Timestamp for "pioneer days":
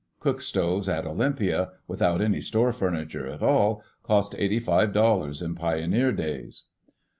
5.53-6.63